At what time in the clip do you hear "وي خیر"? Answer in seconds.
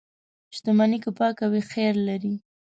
1.51-1.95